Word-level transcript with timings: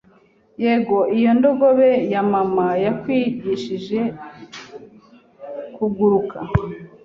Yego 0.63 0.97
iyo 1.17 1.31
ndogobe 1.37 1.89
ya 2.13 2.21
mama 2.33 2.67
yakwigishije 2.85 3.99
kuguruka 5.75 6.39